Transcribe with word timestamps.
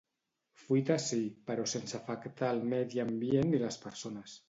Fuita 0.61 0.97
sí, 1.03 1.19
però 1.51 1.67
sense 1.75 1.99
afectar 2.01 2.53
el 2.57 2.65
medi 2.75 3.07
ambient 3.09 3.55
ni 3.55 3.65
les 3.69 3.83
persones. 3.89 4.39